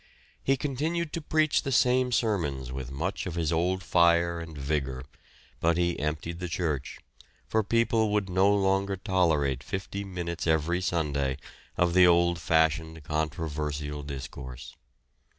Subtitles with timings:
[0.43, 5.03] He continued to preach the same sermons with much of his old fire and vigour,
[5.59, 6.97] but he emptied the church,
[7.47, 11.37] for people would no longer tolerate fifty minutes every Sunday
[11.77, 14.75] of the old fashioned controversial discourse.